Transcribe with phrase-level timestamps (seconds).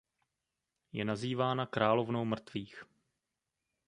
[0.91, 2.83] Je nazývána "královnou mrtvých".